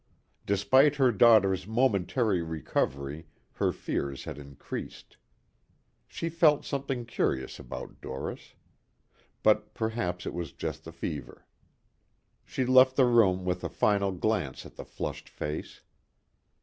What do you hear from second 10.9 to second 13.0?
fever. She left